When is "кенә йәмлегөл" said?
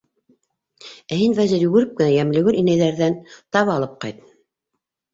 2.01-2.59